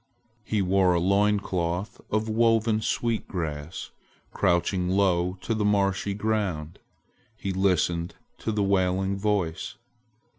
He 0.43 0.63
wore 0.63 0.95
a 0.95 0.99
loin 0.99 1.39
cloth 1.39 2.01
of 2.09 2.27
woven 2.27 2.81
sweet 2.81 3.27
grass. 3.27 3.91
Crouching 4.31 4.89
low 4.89 5.37
to 5.41 5.53
the 5.53 5.63
marshy 5.63 6.15
ground, 6.15 6.79
he 7.35 7.53
listened 7.53 8.15
to 8.39 8.51
the 8.51 8.63
wailing 8.63 9.15
voice. 9.15 9.75